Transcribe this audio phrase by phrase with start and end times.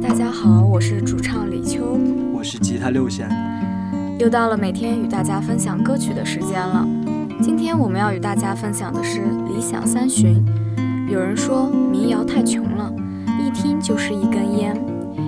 [0.00, 1.98] 嗨，大家好，我是主唱李秋，
[2.32, 3.28] 我是吉他六弦，
[4.18, 6.86] 又到了每天与大家分享歌曲的时间了。
[7.42, 10.44] 今天我们要与大家分享的是《理想三旬》。
[11.12, 12.92] 有人说民谣太穷了，
[13.44, 14.76] 一听就是一根烟，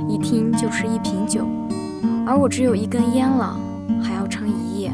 [0.08, 1.46] 一听就是一瓶酒，
[2.26, 3.58] 而我只有一根烟了，
[4.02, 4.92] 还要撑一夜；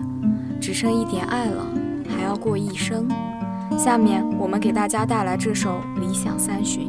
[0.61, 1.67] 只剩一点爱了，
[2.09, 3.07] 还要过一生。
[3.77, 6.89] 下面我们给大家带来这首《理想三旬》。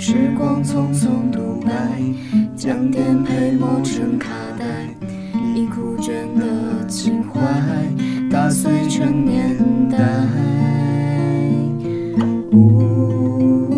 [0.00, 2.00] 时光匆匆独白，
[2.54, 4.64] 将颠沛磨成卡带，
[5.56, 7.40] 已枯卷的情怀，
[8.30, 9.58] 打碎成年
[9.90, 9.98] 代。
[12.52, 13.68] 呜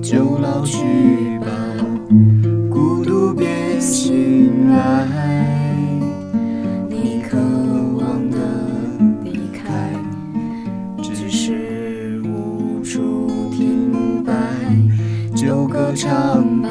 [0.00, 0.78] 就老去
[15.46, 16.68] 就歌唱吧，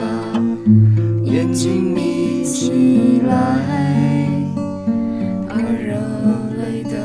[1.25, 3.35] 眼睛眯起来，
[5.47, 5.93] 而热
[6.57, 6.97] 泪的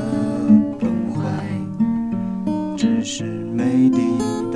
[0.80, 1.20] 崩坏，
[2.75, 4.47] 只是没抵达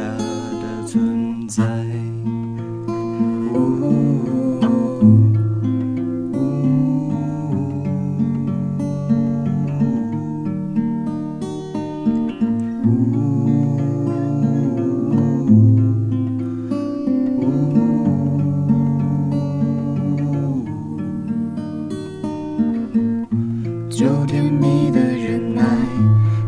[23.92, 25.62] 就甜蜜的忍耐，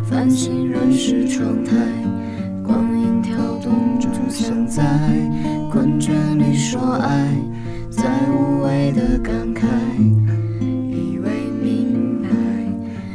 [0.03, 1.75] 繁星润湿窗台，
[2.67, 4.83] 光影跳动中像在
[5.71, 7.37] 困倦里说爱，
[7.91, 9.67] 在无谓的感慨，
[10.91, 12.29] 以为明白，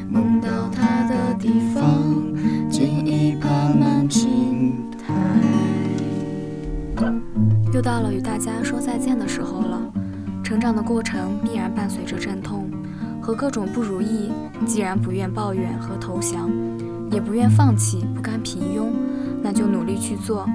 [0.08, 1.84] 梦到他的地方，
[2.70, 5.12] 竟已爬满青苔。
[7.74, 9.82] 又到了与大家说再见的时候了。
[10.44, 12.68] 成长的过程必然伴随着阵痛
[13.30, 14.32] 和各种不如意。
[14.66, 16.50] 既然不愿抱怨和投降，
[17.12, 18.88] 也不愿放弃，不甘平庸，
[19.44, 20.50] 那就努力去做。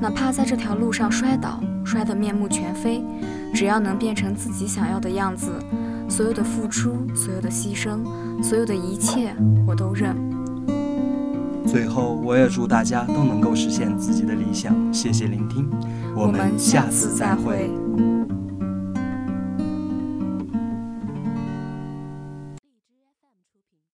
[0.00, 3.00] 哪怕在这条路上摔倒，摔得面目全非，
[3.54, 5.52] 只要能变成自己想要的样子，
[6.08, 8.00] 所有的付出，所有的牺牲，
[8.42, 9.32] 所有的一切，
[9.64, 10.16] 我都认。
[11.64, 14.74] 最后，我也祝大家都能够实现自己的理想。
[14.92, 15.70] 谢谢聆听，
[16.16, 17.70] 我们下次再会。